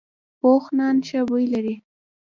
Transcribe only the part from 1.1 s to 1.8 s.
بوی لري